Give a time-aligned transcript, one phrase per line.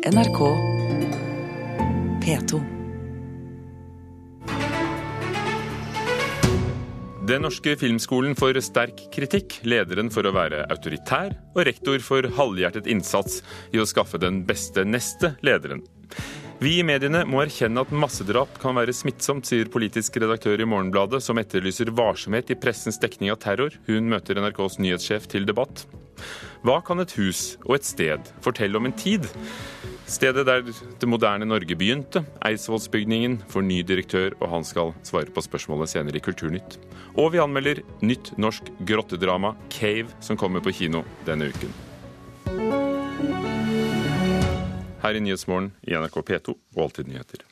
[0.00, 0.38] NRK
[2.24, 2.60] P2.
[7.28, 12.88] Den norske filmskolen får sterk kritikk, lederen for å være autoritær og rektor for halvhjertet
[12.88, 13.42] innsats
[13.76, 15.84] i å skaffe den beste neste lederen.
[16.60, 21.22] Vi i mediene må erkjenne at massedrap kan være smittsomt, sier politisk redaktør i Morgenbladet,
[21.24, 23.78] som etterlyser varsomhet i pressens dekning av terror.
[23.86, 25.86] Hun møter NRKs nyhetssjef til debatt.
[26.60, 29.24] Hva kan et hus og et sted fortelle om en tid?
[30.04, 35.40] Stedet der det moderne Norge begynte, Eidsvollsbygningen, får ny direktør, og han skal svare på
[35.46, 36.76] spørsmålet senere i Kulturnytt.
[37.16, 41.72] Og vi anmelder nytt norsk grottedrama, Cave, som kommer på kino denne uken.
[45.00, 47.44] Her i Nyhetsmorgen i NRK P2 og Alltid nyheter.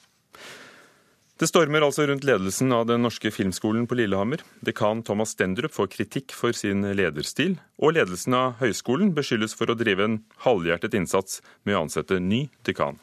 [1.39, 4.41] Det stormer altså rundt ledelsen av Den norske filmskolen på Lillehammer.
[4.67, 9.77] Dekan Thomas Stendrup får kritikk for sin lederstil, og ledelsen av høyskolen beskyldes for å
[9.79, 12.99] drive en halvhjertet innsats med å ansette ny dekan.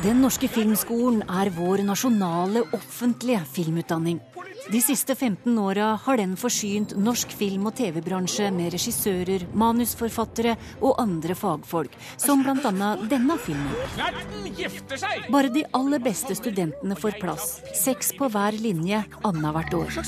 [0.00, 4.22] Den norske filmskolen er vår nasjonale offentlige filmutdanning.
[4.66, 10.96] De siste 15 åra har den forsynt norsk film- og TV-bransje med regissører, manusforfattere og
[10.98, 12.88] andre fagfolk, som bl.a.
[13.06, 13.70] denne filmen.
[15.30, 17.44] Bare de aller beste studentene får plass,
[17.78, 20.00] seks på hver linje annethvert år.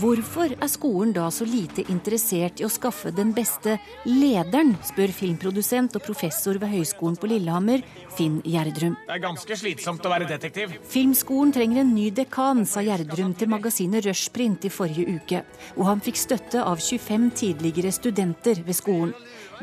[0.00, 3.76] Hvorfor er skolen da så lite interessert i å skaffe den beste
[4.08, 7.84] lederen, spør filmprodusent og professor ved Høgskolen på Lillehammer,
[8.16, 8.96] Finn Gjerdrum.
[9.04, 10.72] Det er ganske slitsomt å være detektiv.
[10.88, 15.42] Filmskolen trenger en ny dekan, sa Gjerdrum til magasinet Rushprint i forrige uke.
[15.76, 19.14] Og han fikk støtte av 25 tidligere studenter ved skolen.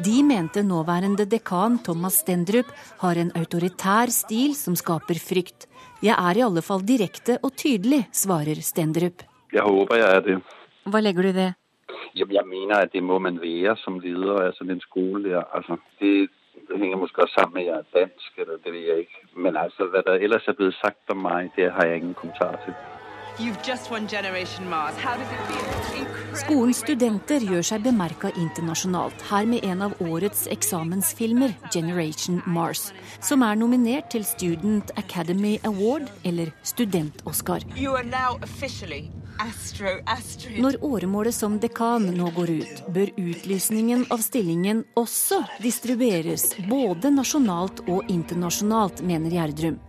[0.03, 2.65] De mente nåværende dekan Thomas Stendrup
[2.99, 5.67] har en autoritær stil som skaper frykt.
[6.01, 9.23] Jeg er i alle fall direkte og tydelig, svarer Stendrup.
[9.53, 10.41] Jeg håper jeg er det.
[10.85, 11.53] Hva legger du i det?
[12.15, 15.43] Jeg mener at det må man være som leder Altså den skolen skole der.
[15.53, 16.29] Altså, det,
[16.67, 19.19] det henger måske også sammen med at jeg er dansk, eller det ved jeg ikke.
[19.35, 22.55] Men altså, hvad der ellers er blevet sagt om meg, det har jeg ingen kommentar
[22.65, 22.73] til.
[23.41, 24.95] You've just won Generation Mars.
[24.97, 26.01] How does it feel?
[26.01, 26.37] Incredible.
[26.37, 33.41] Skolens studenter gjør seg bemerka internasjonalt, her med en av årets eksamensfilmer, 'Generation Mars', som
[33.41, 37.65] er nominert til Student Academy Award, eller Student-Oscar.
[40.61, 47.87] Når åremålet som dekan nå går ut, bør utlysningen av stillingen også distribueres, både nasjonalt
[47.89, 49.79] og internasjonalt, mener Gjerdrum.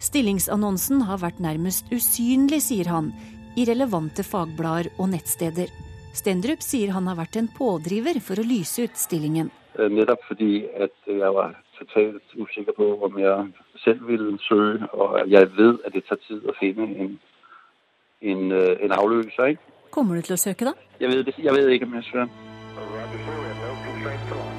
[0.00, 3.12] Stillingsannonsen har vært nærmest usynlig, sier han,
[3.60, 5.68] i relevante fagblader og nettsteder.
[6.16, 9.50] Stendrup sier han har vært en pådriver for å lyse ut stillingen.
[9.76, 13.52] Nettopp fordi at jeg var totalt usikker på om jeg
[13.84, 17.12] selv ville søge, og jeg vet at det tar tid å finne en,
[18.20, 19.54] en, øh, en avløser.
[19.54, 19.62] Ikke?
[19.90, 20.74] Kommer du til å søke, da?
[21.00, 22.28] Jeg, vet, jeg vet ikke om jeg søker.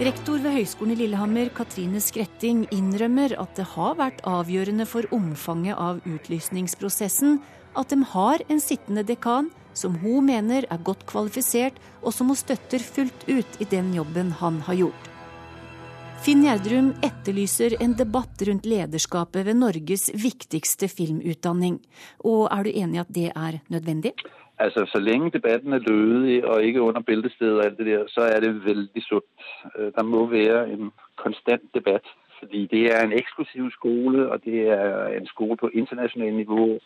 [0.01, 5.77] Rektor ved Høgskolen i Lillehammer, Katrine Skretting, innrømmer at det har vært avgjørende for omfanget
[5.77, 7.35] av utlysningsprosessen
[7.77, 12.41] at de har en sittende dekan som hun mener er godt kvalifisert, og som hun
[12.41, 15.10] støtter fullt ut i den jobben han har gjort.
[16.21, 21.79] Finn Gjerdrum etterlyser en debatt rundt lederskapet ved Norges viktigste filmutdanning.
[22.29, 24.11] Og er du enig i at det er nødvendig?
[24.59, 28.21] Altså, Så lenge debatten er lødig og ikke under beltestedet og alt det der, så
[28.21, 29.33] er det veldig sunt.
[29.77, 32.05] Det Der må være en konstant debatt.
[32.39, 36.79] Fordi det er en eksklusiv skole, og det er en skole på internasjonalt nivå.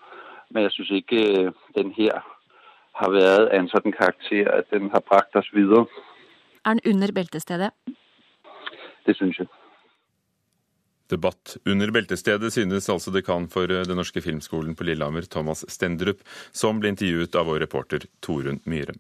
[0.52, 2.24] Men jeg syns ikke øh, den her
[2.96, 5.86] har vært av en sånn karakter at den har brakt oss videre.
[6.66, 7.72] Er den under beltestedet?
[9.06, 9.50] Det syns jeg.
[11.08, 16.80] Debatt under beltestedet, synes altså dekan for Den norske filmskolen på Lillehammer, Thomas Stendrup, som
[16.82, 18.98] ble intervjuet av vår reporter Torunn Myhre.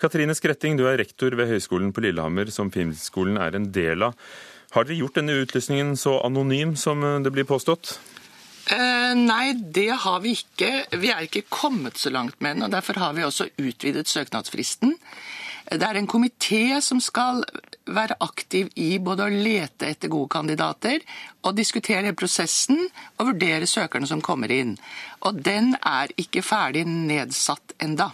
[0.00, 4.16] Katrine Skretting, du er rektor ved Høgskolen på Lillehammer, som filmskolen er en del av.
[4.72, 7.98] Har dere gjort denne utlysningen så anonym som det blir påstått?
[8.72, 10.70] Eh, nei, det har vi ikke.
[10.96, 14.96] Vi er ikke kommet så langt med den, og derfor har vi også utvidet søknadsfristen.
[15.72, 17.44] Det er en komité som skal
[17.96, 21.02] være aktiv i både å lete etter gode kandidater
[21.42, 22.80] og diskutere prosessen
[23.18, 24.76] og vurdere søkerne som kommer inn.
[25.26, 28.12] Og den er ikke ferdig nedsatt enda.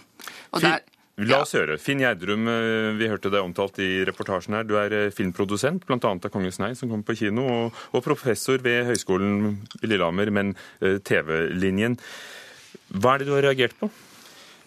[0.53, 0.81] Og der,
[1.19, 1.75] La oss høre.
[1.81, 4.63] Finn Gjerdrum, eh, vi hørte deg omtalt i reportasjen her.
[4.63, 5.99] Du er eh, filmprodusent, bl.a.
[5.99, 10.53] av Kongens nei, som kommer på kino, og, og professor ved Høgskolen i Lillehammer, men
[10.79, 11.99] eh, TV-linjen.
[12.95, 13.91] Hva er det du har reagert på?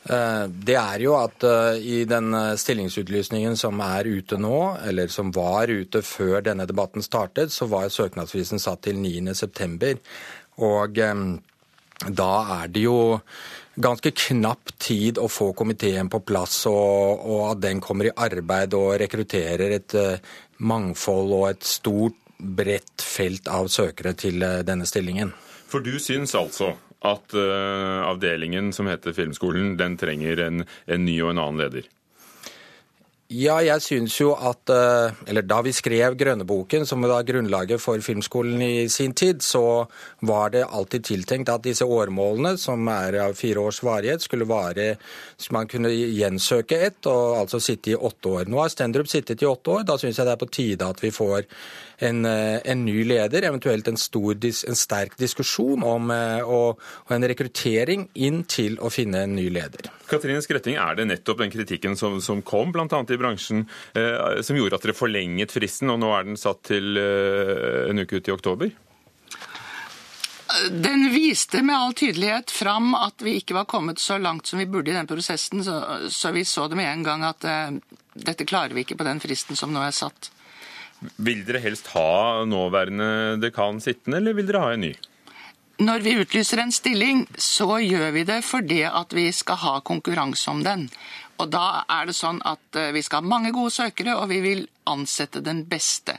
[0.04, 4.58] Eh, Det er jo at eh, i den eh, stillingsutlysningen som er ute nå,
[4.88, 9.94] eller som var ute før denne debatten startet, så var søknadsfristen satt til 9.9.
[10.62, 10.98] Og
[12.02, 12.96] da er det jo
[13.82, 18.74] ganske knapp tid å få komiteen på plass, og, og at den kommer i arbeid
[18.76, 19.96] og rekrutterer et
[20.58, 25.32] mangfold og et stort bredt felt av søkere til denne stillingen.
[25.70, 31.18] For du syns altså at uh, avdelingen som heter Filmskolen, den trenger en, en ny
[31.24, 31.90] og en annen leder?
[33.32, 38.00] Ja, jeg syns jo at eh, Eller da vi skrev Grønneboken, som var grunnlaget for
[38.04, 39.86] Filmskolen i sin tid, så
[40.20, 44.96] var det alltid tiltenkt at disse årmålene, som er av fire års varighet, skulle vare
[45.40, 48.50] så man kunne gjensøke ett, og altså sitte i åtte år.
[48.52, 49.86] Nå har Stendrup sittet i åtte år.
[49.88, 51.48] Da syns jeg det er på tide at vi får
[51.98, 57.16] en, eh, en ny leder, eventuelt en, stor, en sterk diskusjon om eh, og, og
[57.16, 59.90] en rekruttering inn til å finne en ny leder.
[60.10, 62.86] Katrine Skretting, er det nettopp den kritikken som, som kom bl.a.
[62.86, 63.66] i bransjen,
[63.98, 68.02] eh, som gjorde at dere forlenget fristen, og nå er den satt til eh, en
[68.02, 68.74] uke ut i oktober?
[70.70, 74.68] Den viste med all tydelighet fram at vi ikke var kommet så langt som vi
[74.68, 75.80] burde i den prosessen, så,
[76.12, 77.78] så vi så det med en gang at eh,
[78.12, 80.28] dette klarer vi ikke på den fristen som nå er satt.
[81.16, 84.92] Vil dere helst ha nåværende dekan sittende, eller vil dere ha en ny?
[85.82, 90.50] Når vi utlyser en stilling, så gjør vi det fordi at vi skal ha konkurranse
[90.52, 90.84] om den.
[91.42, 94.38] Og da er det sånn at eh, vi skal ha mange gode søkere, og vi
[94.44, 96.18] vil ansette den beste.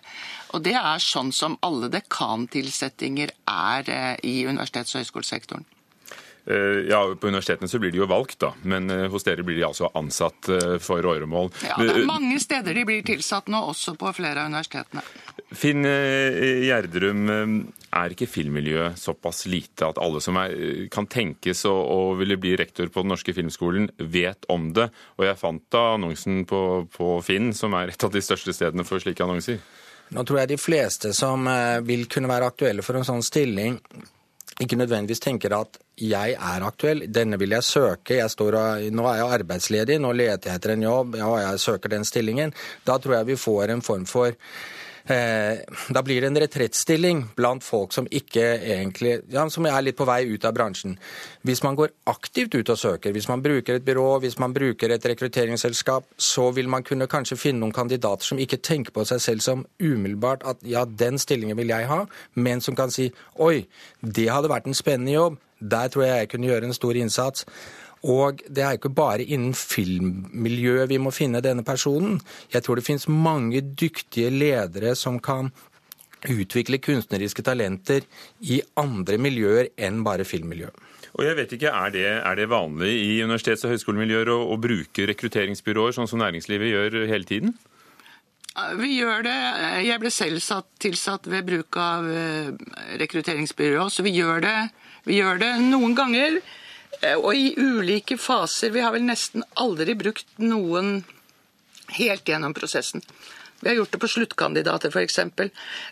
[0.52, 5.68] Og det er sånn som alle dekantilsettinger er eh, i universitets- og høyskolesektoren.
[6.46, 9.68] Eh, ja, På universitetene så blir de jo valgt, da, men hos dere blir de
[9.68, 10.50] altså ansatt
[10.84, 11.54] for åremål.
[11.68, 15.06] Ja, det er mange steder de blir tilsatt nå, også på flere av universitetene.
[15.54, 17.30] Finn Gjerdrum,
[17.94, 20.54] er ikke filmmiljøet såpass lite at alle som er,
[20.94, 24.90] kan tenkes å, å, ville bli rektor på Den norske filmskolen, vet om det?
[25.20, 26.62] Og jeg fant da annonsen på,
[26.94, 29.62] på Finn, som er et av de største stedene for slike annonser.
[30.14, 33.80] Nå tror jeg de fleste som eh, vil kunne være aktuelle for en sånn stilling,
[34.62, 38.58] ikke nødvendigvis tenker at jeg er aktuell, denne vil jeg søke, jeg står,
[38.94, 42.54] nå er jeg arbeidsledig, nå leter jeg etter en jobb, ja, jeg søker den stillingen.
[42.88, 44.34] Da tror jeg vi får en form for
[45.06, 45.60] Eh,
[45.90, 50.08] da blir det en retrettstilling blant folk som ikke egentlig ja, som er litt på
[50.08, 50.96] vei ut av bransjen.
[51.44, 54.94] Hvis man går aktivt ut og søker, hvis man bruker et byrå, hvis man bruker
[54.96, 59.20] et rekrutteringsselskap, så vil man kunne kanskje finne noen kandidater som ikke tenker på seg
[59.20, 62.06] selv som umiddelbart at ja, den stillingen vil jeg ha,
[62.40, 63.12] men som kan si
[63.44, 63.66] oi,
[64.00, 67.48] det hadde vært en spennende jobb, der tror jeg jeg kunne gjøre en stor innsats.
[68.04, 72.18] Og det er ikke bare innen filmmiljøet vi må finne denne personen.
[72.52, 75.54] Jeg tror det finnes mange dyktige ledere som kan
[76.30, 78.04] utvikle kunstneriske talenter
[78.48, 80.76] i andre miljøer enn bare filmmiljøet.
[81.14, 84.58] Og jeg vet ikke, Er det, er det vanlig i universitets- og høyskolemiljøer å, å
[84.58, 87.54] bruke rekrutteringsbyråer, sånn som næringslivet gjør hele tiden?
[88.78, 89.38] Vi gjør det.
[89.86, 92.50] Jeg ble selv satt, tilsatt ved bruk av eh,
[93.02, 94.58] rekrutteringsbyrå, så vi gjør det,
[95.08, 96.40] vi gjør det noen ganger.
[97.02, 98.74] Eh, og i ulike faser.
[98.74, 101.04] Vi har vel nesten aldri brukt noen
[101.98, 103.04] helt gjennom prosessen.
[103.64, 105.20] Vi har gjort det på sluttkandidater, f.eks.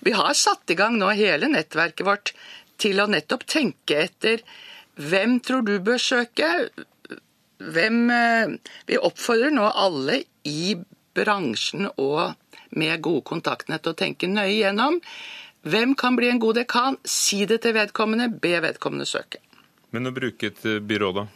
[0.03, 2.33] Vi har satt i gang nå hele nettverket vårt
[2.81, 4.43] til å nettopp tenke etter
[4.99, 6.47] hvem tror du bør søke?
[7.61, 8.55] Hvem eh,
[8.89, 10.75] Vi oppfordrer nå alle i
[11.15, 12.33] bransjen og
[12.79, 14.99] med gode kontaktnett å tenke nøye gjennom.
[15.61, 16.97] Hvem kan bli en god dekan?
[17.05, 19.37] Si det til vedkommende, be vedkommende søke.
[19.93, 21.27] Men å bruke et eh, byrå, da?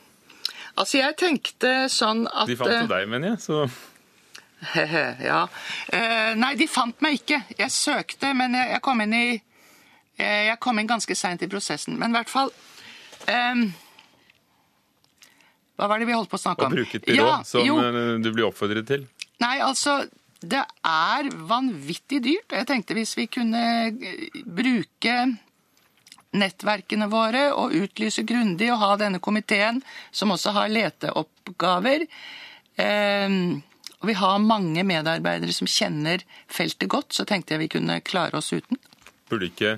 [0.75, 3.67] Altså, jeg tenkte sånn at De fant jo eh, deg, mener jeg, så
[5.29, 5.45] Ja.
[5.93, 7.41] Eh, nei, de fant meg ikke.
[7.59, 9.25] Jeg søkte, men jeg, kom inn i
[10.17, 11.99] Jeg kom inn ganske seint i prosessen.
[11.99, 12.49] Men i hvert fall
[15.75, 16.71] Hva var det vi holdt på å snakke om?
[16.71, 17.75] Å bruke et byrå ja, som jo.
[18.23, 19.05] du blir oppfordret til?
[19.43, 20.05] Nei, altså
[20.45, 22.53] Det er vanvittig dyrt.
[22.53, 23.63] Jeg tenkte hvis vi kunne
[24.45, 25.15] bruke
[26.35, 29.79] nettverkene våre og utlyse grundig og ha denne komiteen,
[30.11, 32.05] som også har leteoppgaver.
[32.75, 33.39] Eh,
[34.01, 36.21] og vi har mange medarbeidere som kjenner
[36.51, 38.77] feltet godt, så tenkte jeg vi kunne klare oss uten.
[39.31, 39.77] Burde ikke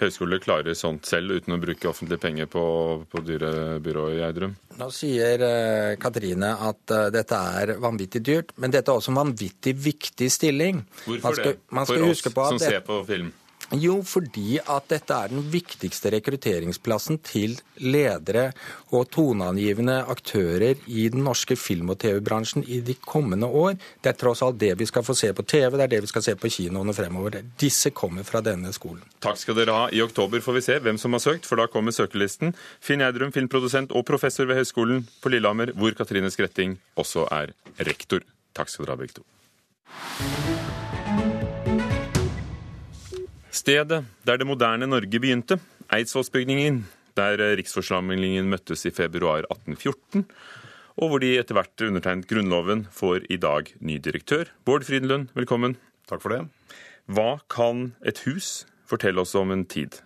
[0.00, 2.62] høyskoler klarer sånt selv uten å bruke offentlige penger på,
[3.10, 4.56] på dyre byråer i Eidrum?
[4.80, 9.20] Nå sier uh, Katrine at uh, dette er vanvittig dyrt, men dette er også en
[9.22, 10.82] vanvittig viktig stilling.
[11.04, 11.86] Hvorfor skal, det?
[11.90, 13.32] For oss som ser på film?
[13.78, 18.48] Jo, fordi at dette er den viktigste rekrutteringsplassen til ledere
[18.90, 23.76] og toneangivende aktører i den norske film- og TV-bransjen i de kommende år.
[24.02, 26.10] Det er tross alt det vi skal få se på TV, det er det vi
[26.10, 27.38] skal se på kinoene fremover.
[27.62, 29.04] Disse kommer fra denne skolen.
[29.22, 29.86] Takk skal dere ha.
[29.94, 32.56] I oktober får vi se hvem som har søkt, for da kommer søkerlisten.
[32.82, 37.54] Finn Eidrum, filmprodusent og professor ved Høgskolen på Lillehammer, hvor Katrine Skretting også er
[37.86, 38.26] rektor.
[38.56, 40.69] Takk skal dere ha, begge to.
[43.60, 45.58] Stedet der det moderne Norge begynte,
[45.92, 46.84] Eidsvollsbygningen,
[47.18, 50.24] der riksforsamlingen møttes i februar 1814,
[51.00, 54.48] og hvor de etter hvert undertegnet Grunnloven, får i dag ny direktør.
[54.64, 55.76] Bård Frydenlund, velkommen.
[56.08, 56.44] Takk for det.
[57.10, 60.00] Hva kan et hus fortelle oss om en tid?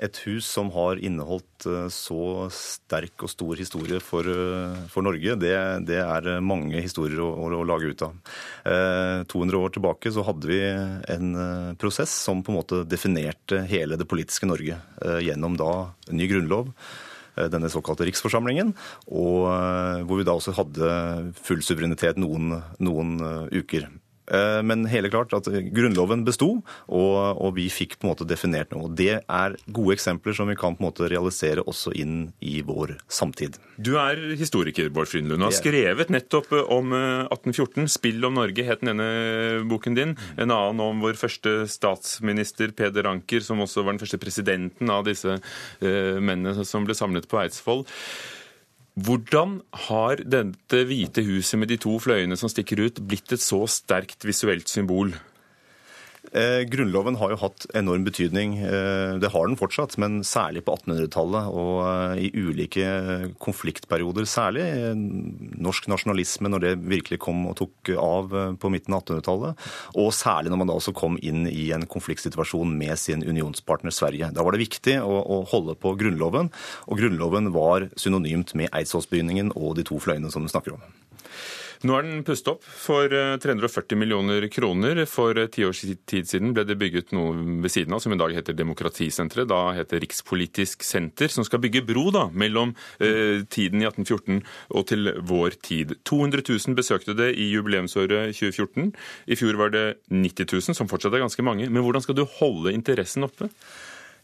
[0.00, 5.36] Et hus som har inneholdt eh, så sterk og stor historie for, eh, for Norge,
[5.40, 5.52] det,
[5.88, 8.16] det, er mange historier å, å, lage ut av.
[8.64, 13.62] Eh, 200 år tilbake så hadde vi en eh, prosess som på en måte definerte
[13.70, 15.72] hele det politiske Norge eh, gjennom da
[16.08, 16.74] en ny grunnlov
[17.40, 18.72] denne såkalte riksforsamlingen,
[19.16, 19.44] og
[20.04, 20.88] hvor vi da også hadde
[21.38, 23.14] full suverenitet noen, noen
[23.54, 23.86] uker.
[24.30, 26.50] Eh, men hele klart at Grunnloven besto,
[26.86, 28.90] og, og, vi fikk på en måte definert noe.
[28.94, 32.96] Det er gode eksempler som vi kan på en måte realisere også inn i vår
[33.10, 33.58] samtid.
[33.80, 37.84] Du er historiker, Bård Frydenlund, og har skrevet nettopp om 1814.
[37.84, 40.16] Eh, 'Spill om Norge' het den ene boken din.
[40.36, 45.04] En annen om vår første statsminister, Peder Anker, som også var den første presidenten av
[45.04, 45.40] disse
[45.80, 47.84] mennene som ble samlet på Eidsvoll.
[49.00, 53.62] Hvordan har dette hvite huset med de to fløyene som stikker ut, blitt et så
[53.70, 55.14] sterkt visuelt symbol?
[56.30, 58.52] Eh, grunnloven har jo hatt enorm betydning.
[58.62, 62.86] Eh, det har den fortsatt, men særlig på 1800-tallet og eh, i ulike
[63.42, 64.28] konfliktperioder.
[64.30, 68.30] Særlig norsk nasjonalisme når det virkelig kom og tok av
[68.62, 69.66] på midten av 1800-tallet.
[69.98, 74.30] Og særlig når man da også kom inn i en konfliktsituasjon med sin unionspartner Sverige.
[74.30, 76.54] Da var det viktig å, å holde på Grunnloven,
[76.86, 80.86] og Grunnloven var synonymt med Eidsvollsbygningen og de to fløyene som du snakker om.
[81.80, 84.98] Nå er den pustet opp for 340 eh, millioner kroner.
[85.08, 87.32] For eh, ti års tid siden ble det bygget noe
[87.64, 89.48] ved siden av som i dag heter Demokratisenteret.
[89.48, 94.42] Da heter Rikspolitisk senter, som skal bygge bro da, mellom eh, tiden i 1814
[94.76, 95.96] og til vår tid.
[96.04, 98.92] 200 000 besøkte det i jubileumsåret 2014.
[99.32, 101.70] I fjor var det 90 000, som fortsatt er ganske mange.
[101.72, 103.48] Men hvordan skal du holde interessen oppe?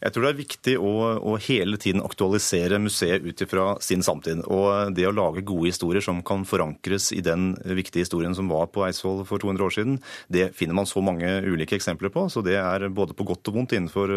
[0.01, 0.91] Jeg tror det er viktig å,
[1.25, 4.43] å hele tiden aktualisere museet ut ifra sin samtid.
[4.45, 8.69] Og det å lage gode historier som kan forankres i den viktige historien som var
[8.73, 9.97] på Eidsvoll for 200 år siden,
[10.33, 12.27] det finner man så mange ulike eksempler på.
[12.29, 14.13] Så det er både på godt og vondt innenfor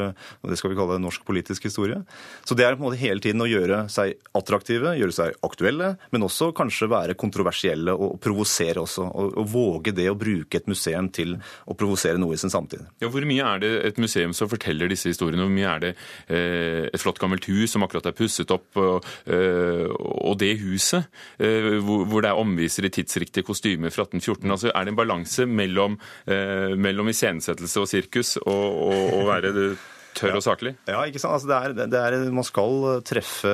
[0.51, 2.03] det skal vi kalle norsk politisk historie.
[2.45, 5.95] Så det er på en måte hele tiden å gjøre seg attraktive, gjøre seg aktuelle,
[6.13, 9.07] men også kanskje være kontroversielle og provosere også.
[9.09, 12.85] Og, og våge det å bruke et museum til å provosere noe i sin samtid.
[13.01, 15.47] Ja, hvor mye er det et museum som forteller disse historiene?
[15.47, 15.93] Hvor mye er det
[16.29, 21.09] eh, et flott gammelt hus som akkurat er pusset opp, og, eh, og det huset,
[21.39, 24.51] eh, hvor det er omviser i tidsriktige kostymer fra 1814.
[24.51, 25.97] Altså, er det en balanse mellom,
[26.27, 29.53] mellom iscenesettelse og sirkus og, og, og være
[30.19, 30.75] tørr og saklig?
[30.89, 31.37] Ja, ikke sant.
[31.37, 33.53] Altså, det er, det er, man skal treffe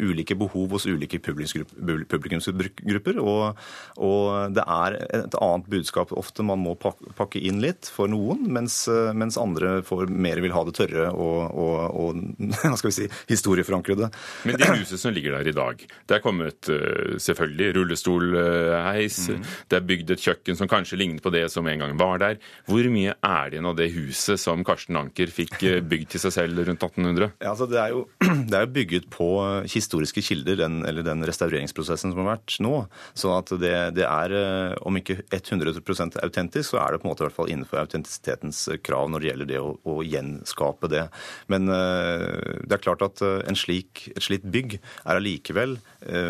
[0.00, 3.20] ulike behov hos ulike publikumsgrupper.
[3.22, 3.60] Og,
[3.96, 4.22] og,
[4.54, 8.84] det er et annet budskap ofte man må pakke inn litt for noen, mens,
[9.16, 12.22] mens andre får mer vil ha det tørre og, og, og
[12.64, 14.10] hva skal vi si, historieforankrede.
[14.48, 19.44] Men de husene som ligger der i dag, det er kommet eh, selvfølgelig rullestolheis, mm.
[19.70, 22.40] det er bygd et kjøkken som kanskje ligner på det som en gang var der.
[22.68, 26.22] Hvor mye er det igjen av det huset som Karsten Anker fikk eh, bygd til
[26.22, 27.32] seg selv rundt 1800?
[27.42, 28.04] Ja, altså det, er jo,
[28.50, 29.28] det er jo bygget på
[29.70, 32.74] historiske kilder, den, eller den restaureringsprosessen som har vært nå.
[33.18, 37.12] sånn at det, det er, eh, om ikke 100% autentisk, så er det på en
[37.12, 41.06] måte i hvert fall innenfor autentisitetens krav når det gjelder det å, å gjenskape det.
[41.52, 45.78] Men uh, det er klart at eh, en slik, et slikt bygg er allikevel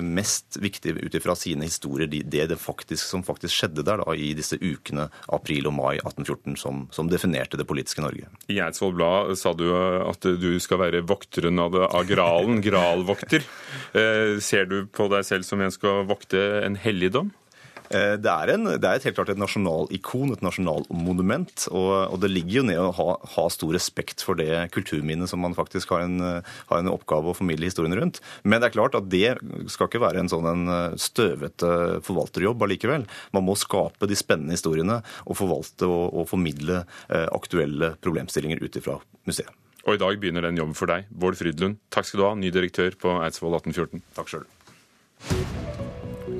[0.06, 4.28] mest viktig ut ifra sine historier, det, det faktisk, som faktisk skjedde der da, i
[4.36, 8.28] disse ukene april og mai 1814 som, som definerte det politiske Norge.
[8.52, 13.46] I Eidsvoll Blad sa du at du skal være vokteren av, det, av gralen, gralvokter.
[13.92, 17.32] Eh, ser du på deg selv som en skal vokte en helligdom?
[17.90, 21.66] Eh, det er, en, det er helt klart et nasjonalikon, et nasjonalmonument.
[21.70, 25.42] Og, og det ligger jo ned å ha, ha, stor respekt for det kulturminnet som
[25.44, 28.22] man faktisk har en, har en, oppgave å formidle historien rundt.
[28.42, 29.36] Men det er klart at det
[29.72, 30.64] skal ikke være en sånn en
[31.00, 33.08] støvete forvalterjobb allikevel.
[33.36, 38.80] Man må skape de spennende historiene og forvalte og, og formidle eh, aktuelle problemstillinger ut
[38.80, 38.98] ifra
[39.28, 39.52] museet.
[39.84, 41.10] Og i dag begynner den jobben for deg.
[41.12, 44.04] Bård Frydlund, takk skal du ha, ny direktør på Eidsvoll 1814.
[44.16, 45.72] Takk sjøl.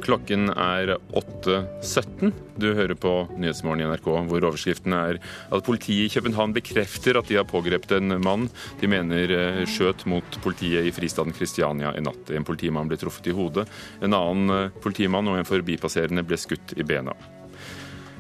[0.05, 2.33] Klokken er 8.17.
[2.61, 5.17] Du hører på Nyhetsmorgen i NRK, hvor overskriften er
[5.49, 8.51] at politiet i København bekrefter at de har pågrepet en mann
[8.83, 12.35] de mener eh, skjøt mot politiet i fristaden Kristiania i natt.
[12.37, 13.65] En politimann ble truffet i hodet.
[14.05, 17.17] En annen eh, politimann og en forbipasserende ble skutt i bena.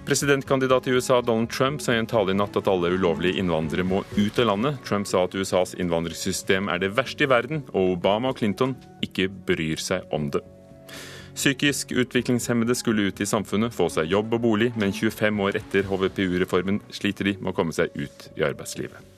[0.08, 3.84] Presidentkandidat i USA Donald Trump sa i en tale i natt at alle ulovlige innvandrere
[3.88, 4.80] må ut av landet.
[4.88, 9.28] Trump sa at USAs innvandringssystem er det verste i verden, og Obama og Clinton ikke
[9.48, 10.44] bryr seg om det.
[11.34, 15.88] Psykisk utviklingshemmede skulle ut i samfunnet, få seg jobb og bolig, men 25 år etter
[15.90, 19.10] HVPU-reformen sliter de med å komme seg ut i arbeidslivet.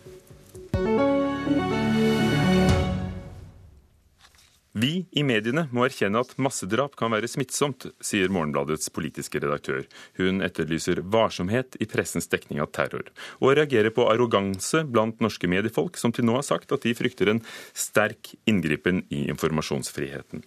[4.76, 9.84] Vi i mediene må erkjenne at massedrap kan være smittsomt, sier Morgenbladets politiske redaktør.
[10.20, 13.08] Hun etterlyser varsomhet i pressens dekning av terror,
[13.40, 17.32] og reagerer på arroganse blant norske mediefolk, som til nå har sagt at de frykter
[17.32, 20.44] en sterk inngripen i informasjonsfriheten.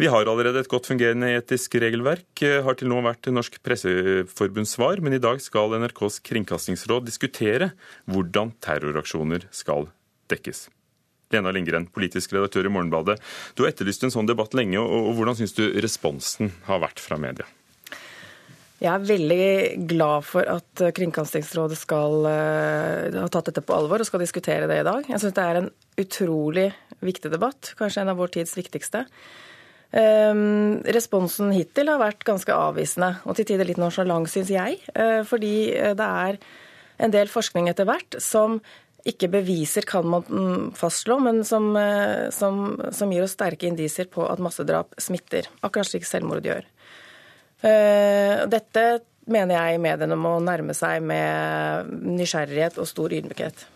[0.00, 5.02] Vi har allerede et godt fungerende etisk regelverk, har til nå vært Norsk Presseforbunds svar,
[5.04, 7.74] men i dag skal NRKs kringkastingsråd diskutere
[8.08, 9.90] hvordan terroraksjoner skal
[10.32, 10.70] dekkes.
[11.34, 13.18] Lena Lindgren, politisk redaktør i Morgenbladet.
[13.52, 17.20] Du har etterlyst en sånn debatt lenge, og hvordan syns du responsen har vært fra
[17.20, 17.44] media?
[18.80, 19.50] Jeg er veldig
[19.92, 24.80] glad for at Kringkastingsrådet skal uh, ha tatt dette på alvor og skal diskutere det
[24.80, 25.04] i dag.
[25.12, 26.70] Jeg syns det er en utrolig
[27.04, 29.04] viktig debatt, kanskje en av vår tids viktigste.
[29.90, 34.78] Um, responsen hittil har vært ganske avvisende, og til tider litt nonsjalant, syns jeg.
[34.94, 35.54] Uh, fordi
[35.98, 36.38] det er
[37.00, 38.60] en del forskning etter hvert som
[39.08, 44.26] ikke beviser, kan man fastslå, men som, eh, som, som gir oss sterke indisier på
[44.28, 45.48] at massedrap smitter.
[45.64, 46.66] Akkurat slik selvmord gjør.
[47.64, 48.84] Eh, dette
[49.30, 53.66] mener jeg mediene må nærme seg med nysgjerrighet og stor ydmykhet.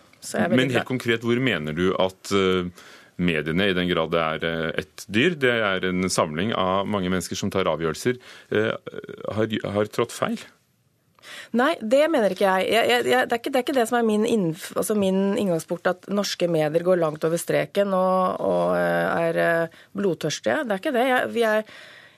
[0.50, 2.68] Men helt konkret, hvor mener du at eh,
[3.16, 7.38] mediene, i den grad det er et dyr, det er en samling av mange mennesker
[7.38, 10.42] som tar avgjørelser, har, har trådt feil?
[11.56, 12.68] Nei, det mener ikke jeg.
[12.72, 14.96] jeg, jeg, jeg det, er ikke, det, er ikke, det som er min, innf, altså
[14.98, 20.62] min, inngangsport, at norske medier går langt over streken og, og eh, er eh, blodtørstige.
[20.64, 21.10] Det er ikke det.
[21.34, 21.68] vi er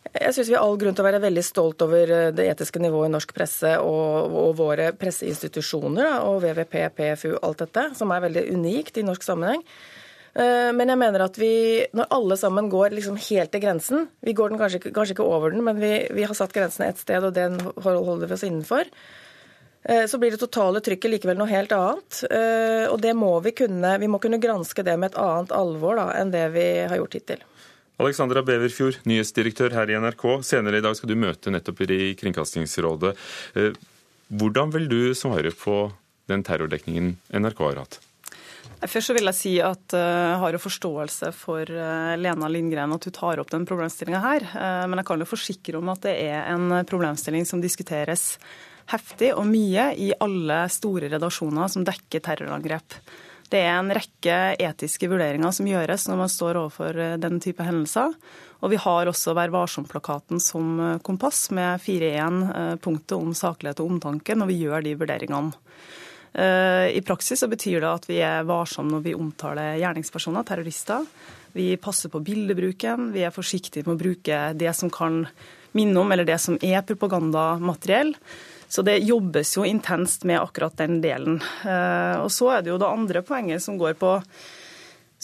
[0.07, 2.81] jeg syns vi har all grunn til å være veldig stolt over eh, det etiske
[2.83, 8.25] nivået i norsk presse og, og våre presseinstitusjoner og VVP, PFU, alt dette, som er
[8.29, 9.65] veldig unikt i norsk sammenheng.
[10.37, 14.51] Men jeg mener at vi, når alle sammen går liksom helt til grensen Vi går
[14.53, 17.33] den kanskje, kanskje ikke over den, men vi, vi har satt grensene ett sted, og
[17.33, 18.91] den holder vi oss innenfor.
[19.89, 22.23] Eh, så blir det totale trykket likevel noe helt annet.
[22.27, 23.93] Eh, og det må vi kunne.
[24.03, 27.15] Vi må kunne granske det med et annet alvor da, enn det vi har gjort
[27.19, 27.45] hittil.
[28.03, 30.27] Alexandra Beverfjord, nyhetsdirektør her i NRK.
[30.45, 33.15] Senere i dag skal du møte nettopp i Kringkastingsrådet.
[33.55, 33.79] Eh,
[34.27, 35.87] hvordan vil du svare på
[36.27, 38.01] den terrordekningen NRK har hatt?
[38.87, 41.69] Først så vil jeg si at jeg har jo forståelse for
[42.21, 44.47] Lena Lindgren at hun tar opp den problemstillinga her.
[44.87, 48.37] Men jeg kan jo forsikre om at det er en problemstilling som diskuteres
[48.93, 53.01] heftig og mye i alle store redaksjoner som dekker terrorangrep.
[53.51, 57.63] Det er en rekke etiske vurderinger som gjøres når man står overfor eh, den type
[57.63, 58.17] hendelser.
[58.65, 63.95] Og vi har også Vær varsom-plakaten som eh, kompass, med 4.1-punktet eh, om saklighet og
[63.95, 65.55] omtanke når vi gjør de vurderingene.
[66.35, 71.07] I praksis så betyr det at vi er varsomme når vi omtaler gjerningspersoner, terrorister.
[71.57, 75.23] Vi passer på bildebruken, vi er forsiktige med å bruke det som kan
[75.77, 78.13] minne om, eller det som er propagandamateriell.
[78.69, 81.39] Så det jobbes jo intenst med akkurat den delen.
[81.65, 84.19] Eh, og så er det jo det andre poenget som går på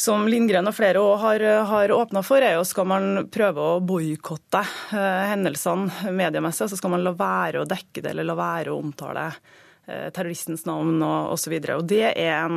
[0.02, 4.62] som Lindgren og flere har, har åpna for, er jo skal man prøve å boikotte
[4.62, 6.70] eh, hendelsene mediemessig.
[6.70, 9.52] Så skal man la være å dekke det eller la være å omtale eh,
[9.86, 11.56] terroristens navn og osv.
[11.90, 12.50] Det er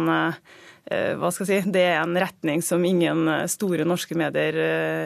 [0.86, 4.60] jeg si, det er en retning som ingen store norske medier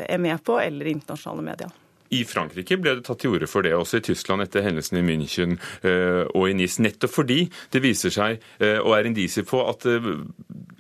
[0.04, 1.78] er med på, eller internasjonale medier.
[2.10, 5.06] I Frankrike ble det tatt til orde for det, også i Tyskland etter hendelsen i
[5.06, 6.80] München eh, og i Nis.
[6.82, 10.10] Nettopp fordi det viser seg, eh, og er indisier på, at eh,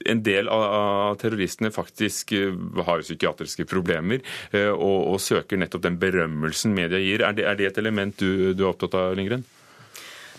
[0.10, 2.32] en del av terroristene faktisk
[2.88, 4.24] har psykiatriske problemer
[4.56, 7.26] og, og søker nettopp den berømmelsen media gir.
[7.28, 9.44] Er det, er det et element du, du, er opptatt av, Lindgren?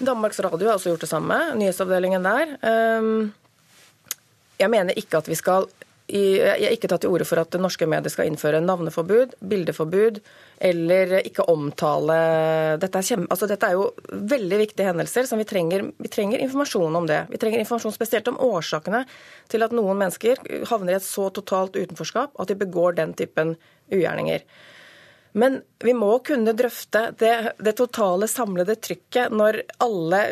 [0.00, 2.56] Danmarks Radio har også gjort det samme, nyhetsavdelingen der.
[2.64, 3.30] Ehm,
[4.60, 5.68] jeg mener ikke at vi skal
[6.10, 10.18] jeg har ikke tatt til orde for at norske medier skal innføre navneforbud, bildeforbud
[10.66, 12.16] eller ikke omtale
[12.82, 16.42] dette er, kjem, altså dette er jo veldig viktige hendelser som vi trenger, vi trenger
[16.42, 17.20] informasjon om det.
[17.30, 19.04] Vi trenger informasjon spesielt om årsakene
[19.52, 23.54] til at noen mennesker havner i et så totalt utenforskap at de begår den typen
[23.92, 24.42] ugjerninger.
[25.32, 30.22] Men vi må kunne drøfte det, det, totale samlede trykket når alle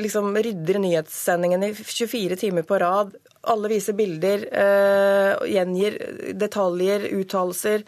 [0.00, 3.12] liksom rydder nyhetssendingen i 24 timer på rad.
[3.52, 5.98] Alle viser bilder, øh, gjengir
[6.40, 7.84] detaljer, uttalelser.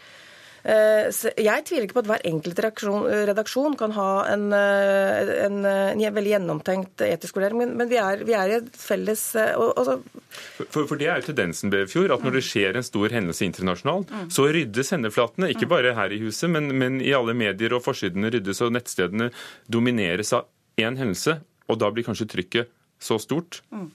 [0.62, 1.08] Uh,
[1.42, 6.34] jeg tviler ikke på at hver enkelt redaksjon kan ha en, uh, en, en veldig
[6.36, 9.24] gjennomtenkt etisk vurdering, men, men vi, er, vi, er, i et felles
[9.56, 13.12] og, og for, for, det er jo tendensen, Befjord, at når det skjer en stor
[13.12, 14.28] hendelse internasjonalt, mm.
[14.32, 15.50] så ryddes sendeflatene.
[15.52, 19.30] Ikke bare her i huset, men, men i alle medier, og forsidene ryddes, og nettstedene
[19.72, 20.48] domineres av
[20.80, 21.40] én hendelse.
[21.70, 22.72] Og da blir kanskje trykket
[23.02, 23.62] så stort.
[23.74, 23.90] Mm.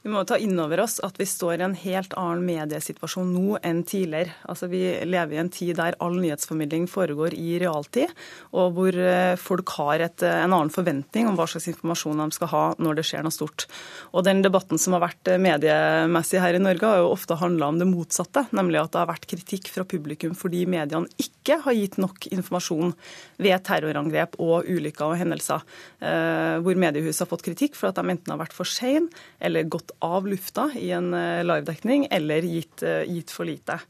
[0.00, 3.58] Vi må ta inn over oss at vi står i en helt annen mediesituasjon nå
[3.60, 4.32] enn tidligere.
[4.48, 8.08] Altså, vi lever i en tid der all nyhetsformidling foregår i realtid,
[8.56, 12.28] og hvor eh, folk har et, eh, en annen forventning om hva slags informasjon de
[12.32, 13.66] skal ha når det skjer noe stort.
[14.14, 17.68] Og Den debatten som har vært eh, mediemessig her i Norge, har jo ofte handla
[17.68, 21.76] om det motsatte, nemlig at det har vært kritikk fra publikum fordi mediene ikke har
[21.76, 22.96] gitt nok informasjon
[23.36, 25.64] ved terrorangrep og ulykker og hendelser,
[26.00, 29.10] hvor mediehuset har fått kritikk for at de enten har vært for sene
[29.42, 33.80] eller gått av lufta i en eh, livedekning, eller gitt, eh, gitt for lite.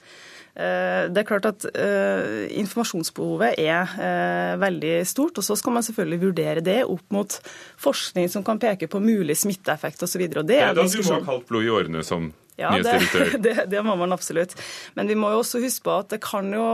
[0.55, 5.39] Eh, det er klart at uh, Informasjonsbehovet er uh, veldig stort.
[5.39, 7.37] og Så skal man selvfølgelig vurdere det opp mot
[7.81, 10.27] forskning som kan peke på mulig smitteeffekt osv.
[10.27, 12.95] Det er da du må ha kaldt blod i årene som ja, det,
[13.45, 14.55] det, det, må man absolutt.
[14.97, 16.65] Men vi må jo også huske på at det kan jo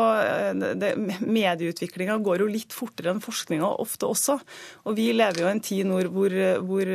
[1.26, 4.38] Medieutviklinga går jo litt fortere enn forskninga ofte også.
[4.86, 6.34] Og vi lever jo i en tid nå hvor,
[6.66, 6.90] hvor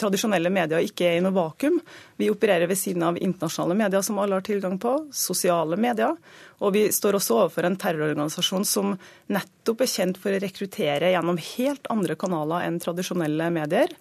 [0.00, 1.80] tradisjonelle medier ikke er i noe vakuum.
[2.20, 6.16] Vi opererer ved siden av internasjonale medier som alle har tilgang på, sosiale medier.
[6.60, 8.92] Og vi står også overfor en terrororganisasjon som
[9.32, 13.94] nettopp er kjent for å rekruttere gjennom helt andre kanaler enn tradisjonelle medier.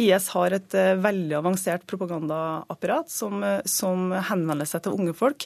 [0.00, 5.44] IS har et eh, veldig avansert propagandaapparat som, eh, som henvender seg til unge folk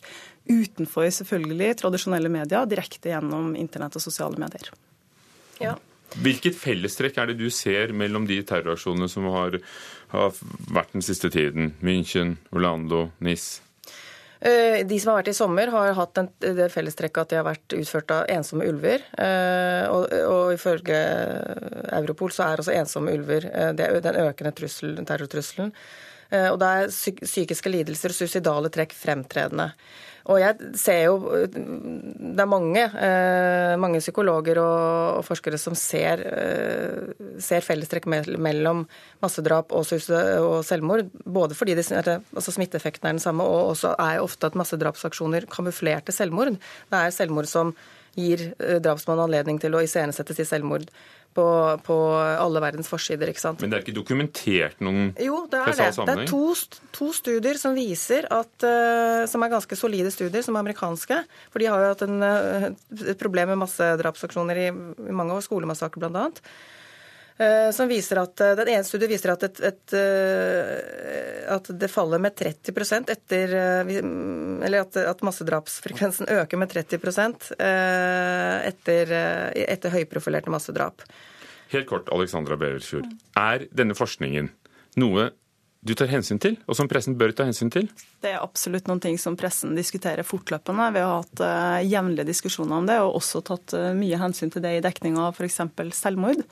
[0.51, 4.71] utenfor selvfølgelig tradisjonelle medier, direkte gjennom internett og sosiale medier.
[5.61, 5.75] Ja.
[6.19, 9.59] Hvilket fellestrekk er det du ser mellom de terroraksjonene som har,
[10.11, 10.39] har
[10.75, 11.75] vært den siste tiden?
[11.87, 13.61] München, Orlando, Nis?
[14.41, 17.75] Eh, de som har vært i sommer, har hatt det fellestrekket at de har vært
[17.77, 19.05] utført av ensomme ulver.
[19.21, 21.01] Eh, og, og ifølge
[21.99, 25.75] Europol så er også ensomme ulver eh, den økende trusselen, terrortrusselen.
[26.31, 29.65] Og da er psykiske lidelser og suicidale trekk fremtredende.
[30.29, 31.15] Og jeg ser jo
[31.47, 38.07] Det er mange, eh, mange psykologer og, forskere som ser, eh, ser fellestrekk
[38.39, 38.87] mellom
[39.23, 41.09] massedrap og, og, selvmord.
[41.25, 46.13] Både fordi det, altså smitteeffekten er den samme, og også er ofte at massedrapsaksjoner kamuflerte
[46.13, 46.57] selvmord.
[46.57, 47.75] Det er selvmord som
[48.19, 50.89] gir drapsmannen drapsmann anledning til å iscenesette sitt selvmord
[51.35, 51.45] på,
[51.87, 53.31] på, alle verdens forsider.
[53.31, 53.63] ikke sant?
[53.63, 55.89] Men det er ikke dokumentert noen Jo, det er det.
[55.95, 56.43] Det er to,
[56.97, 61.23] to studier som viser at, uh, som er ganske solide studier, som er amerikanske.
[61.53, 62.69] For de har jo hatt en, uh,
[63.05, 66.29] et problem med massedrapsaksjoner i, i mange år, skolemassakre bl.a.
[67.41, 69.95] Uh, som viser at, Den ene studien viser at, et, et,
[71.49, 77.51] at det faller med 30% etter Eller at, at massedrapsfrekvensen øker med 30%
[78.69, 79.15] etter,
[79.65, 81.07] etter høyprofilerte massedrap.
[81.73, 83.09] Helt kort, Alexandra Beversfjord.
[83.39, 84.51] Er denne forskningen
[85.01, 85.31] noe
[85.81, 87.87] du tar hensyn til, og som pressen bør ta hensyn til?
[88.21, 90.91] Det er absolutt noen ting som pressen diskuterer fortløpende.
[90.93, 94.65] Vi har hatt uh, jevnlige diskusjoner om det, og også tatt uh, mye hensyn til
[94.65, 95.63] det i dekning av f.eks.
[95.97, 96.45] selvmord.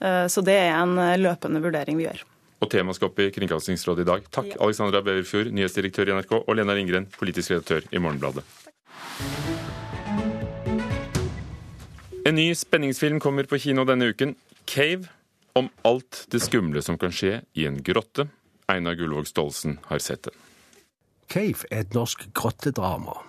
[0.00, 2.24] Uh, så det er en løpende vurdering vi gjør.
[2.60, 4.24] Og temaet skal opp i Kringkastingsrådet i dag.
[4.32, 4.58] Takk, ja.
[4.64, 8.44] Alexandra Beverfjord, nyhetsdirektør i NRK, og Lena Ringgren, politisk redaktør i Morgenbladet.
[12.28, 14.36] En ny spenningsfilm kommer på kino denne uken.
[14.68, 15.08] Cave
[15.56, 18.28] om alt det skumle som kan skje i en grotte.
[18.70, 20.36] Einar Gullvåg Stolsen har sett den.
[21.30, 23.20] Cave er et norsk grottedrama.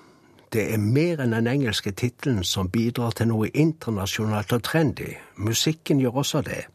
[0.51, 5.13] Det er mer enn den engelske tittelen som bidrar til noe internasjonalt og trendy.
[5.37, 6.65] Musikken gjør også det.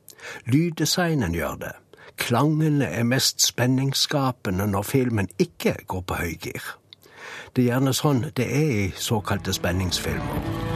[0.46, 1.74] Lyddesignen gjør det.
[2.16, 6.72] Klangene er mest spenningsskapende når filmen ikke går på høygir.
[7.52, 10.75] Det er gjerne sånn det er i såkalte spenningsfilmer.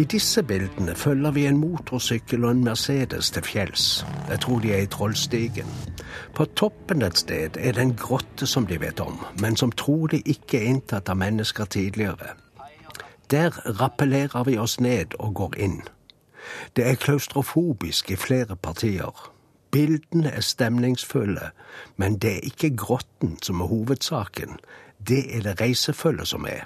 [0.00, 4.06] I disse bildene følger vi en motorsykkel og en Mercedes til fjells.
[4.30, 5.66] Jeg tror de er i Trollstigen.
[6.34, 10.22] På toppen et sted er det en grotte som de vet om, men som trolig
[10.24, 12.32] ikke er inntatt av mennesker tidligere.
[13.30, 15.78] Der rappellerer vi oss ned og går inn.
[16.76, 19.30] Det er klaustrofobisk i flere partier.
[19.70, 21.52] Bildene er stemningsfulle,
[21.96, 24.56] men det er ikke grotten som er hovedsaken.
[25.08, 26.64] Det er det reisefølget som er.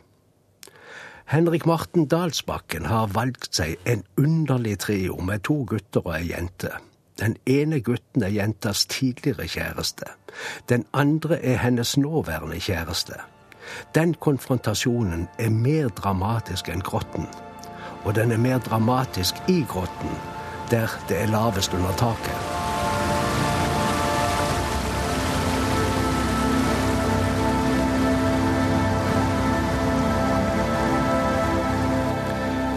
[1.26, 6.68] Henrik Marten Dalsbakken har valgt seg en underlig trio med to gutter og ei jente.
[7.16, 10.04] Den ene gutten er jentas tidligere kjæreste.
[10.68, 13.16] Den andre er hennes nåværende kjæreste.
[13.94, 17.24] Den konfrontasjonen er mer dramatisk enn grotten.
[18.04, 20.12] Og den er mer dramatisk i grotten,
[20.70, 22.63] der det er lavest under taket.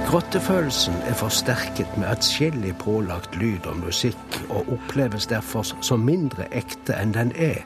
[0.08, 6.96] Grottefølelsen er forsterket med atskillig pålagt lyd og musikk, og oppleves derfor som mindre ekte
[6.96, 7.66] enn den er.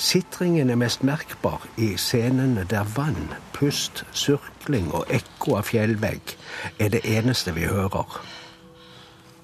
[0.00, 6.32] Sitringen er mest merkbar i scenene der vann, pust, surkling og ekko av fjellvegg
[6.80, 8.16] er det eneste vi hører.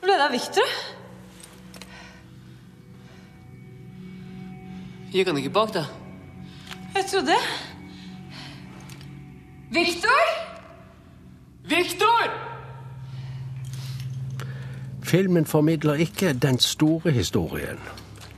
[0.01, 0.73] det av Victor.
[5.13, 5.93] Gikk han ikke bak deg?
[6.97, 7.39] Jeg trodde
[9.77, 10.54] Victor!
[11.69, 12.31] Victor!
[15.03, 17.79] Filmen formidler ikke den store historien.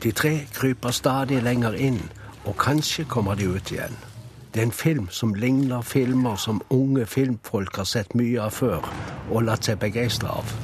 [0.03, 2.11] De tre kryper stadig lenger inn,
[2.45, 3.99] og kanskje kommer de ut igjen.
[4.55, 8.87] Det er en film som ligner filmer som unge filmfolk har sett mye av før
[9.31, 10.55] og latt seg begeistre av.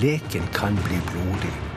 [0.00, 1.67] Leken kan bli blodig.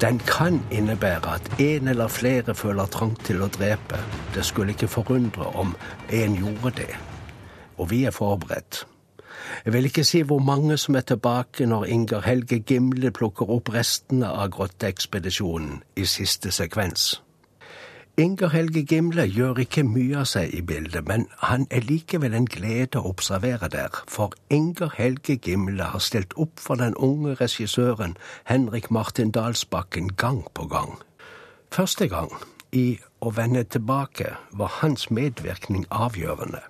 [0.00, 4.00] Den kan innebære at en eller flere føler trang til å drepe.
[4.34, 5.76] Det skulle ikke forundre om
[6.10, 6.94] en gjorde det.
[7.78, 8.86] Og vi er forberedt.
[9.64, 13.72] Jeg vil ikke si hvor mange som er tilbake når Inger Helge Gimle plukker opp
[13.74, 17.22] restene av grotteekspedisjonen i siste sekvens.
[18.22, 22.44] Inger Helge Gimle gjør ikke mye av seg i bildet, men han er likevel en
[22.46, 28.14] glede å observere der, for Inger Helge Gimle har stilt opp for den unge regissøren
[28.46, 31.00] Henrik Martin Dalsbakken gang på gang.
[31.74, 32.30] Første gang,
[32.70, 36.62] i Å vende tilbake, var hans medvirkning avgjørende.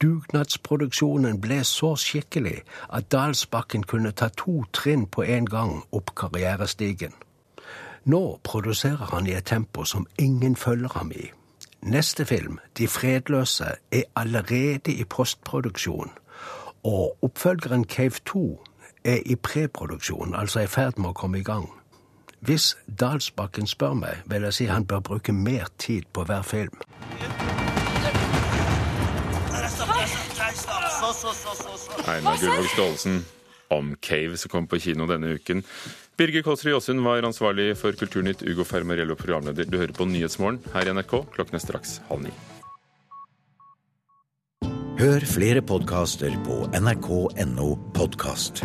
[0.00, 7.12] Dugnadsproduksjonen ble så skikkelig at Dalsbakken kunne ta to trinn på en gang opp karrierestigen.
[8.06, 11.30] Nå produserer han i et tempo som ingen følger ham i.
[11.82, 16.10] Neste film, De fredløse, er allerede i postproduksjon,
[16.84, 18.64] og oppfølgeren Cave 2
[19.04, 21.70] er i preproduksjon, altså i ferd med å komme i gang.
[22.40, 26.78] Hvis Dalsbakken spør meg, vil jeg si han bør bruke mer tid på hver film.
[32.06, 33.24] Einar Gullvåg Staalesen
[33.74, 35.62] om Cave, som kom på kino denne uken.
[36.16, 39.68] Birger Kåsrud Jåsund var ansvarlig for Kulturnytt, Ugo Fermarello programleder.
[39.68, 41.18] Du hører på Nyhetsmorgen her i NRK.
[41.36, 42.34] Klokken er straks halv ni.
[44.96, 48.64] Hør flere podkaster på nrk.no podkast.